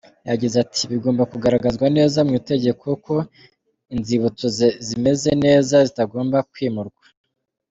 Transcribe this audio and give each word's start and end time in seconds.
Yagize 0.29 0.55
ati’’ 0.63 0.81
Bigomba 0.91 1.23
kugaragazwa 1.31 1.85
neza 1.97 2.17
mu 2.27 2.33
itegeko 2.39 2.85
ko 3.05 3.15
inzibutso 3.95 4.45
zimeze 4.87 5.29
neza 5.45 5.75
zitagomba 5.87 6.37
kwimurwa. 6.53 7.05